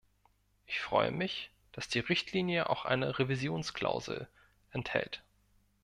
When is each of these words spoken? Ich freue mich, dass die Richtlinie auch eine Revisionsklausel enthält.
Ich 0.65 0.79
freue 0.79 1.11
mich, 1.11 1.51
dass 1.73 1.87
die 1.87 1.99
Richtlinie 1.99 2.71
auch 2.71 2.85
eine 2.85 3.19
Revisionsklausel 3.19 4.27
enthält. 4.71 5.21